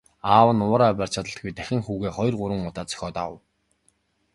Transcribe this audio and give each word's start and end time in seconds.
Аав 0.33 0.49
нь 0.55 0.63
уураа 0.67 0.93
барьж 0.99 1.13
чадалгүй 1.15 1.51
дахин 1.57 1.81
хүүгээ 1.83 2.11
хоёр 2.17 2.35
гурван 2.37 2.67
удаа 2.69 2.85
цохиод 2.91 3.15
авав. 3.23 3.37